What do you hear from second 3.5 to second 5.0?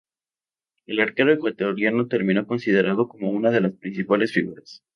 de las principales figuras.